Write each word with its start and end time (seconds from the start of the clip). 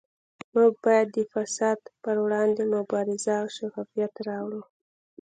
موږ 0.53 0.73
باید 0.85 1.07
د 1.11 1.17
فساد 1.33 1.79
پروړاندې 2.03 2.63
مبارزه 2.75 3.33
او 3.41 3.47
شفافیت 3.57 4.13
راوړو 4.27 4.61